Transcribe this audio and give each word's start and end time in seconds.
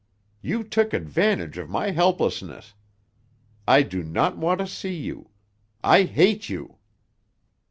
You 0.41 0.63
took 0.63 0.93
advantage 0.93 1.59
of 1.59 1.69
my 1.69 1.91
helplessness. 1.91 2.73
I 3.67 3.83
do 3.83 4.01
not 4.01 4.35
want 4.35 4.57
to 4.59 4.65
see 4.65 4.95
you. 4.95 5.29
I 5.83 6.05
hate 6.05 6.49
you!" 6.49 6.77